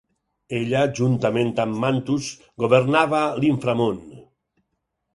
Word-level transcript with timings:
Ella, 0.59 0.79
juntament 0.99 1.51
amb 1.65 1.79
Mantus, 1.85 2.31
governava 2.65 3.23
l'inframón. 3.45 4.05